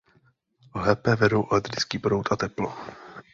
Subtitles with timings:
[0.75, 2.73] Lépe vedou elektrický proud a teplo.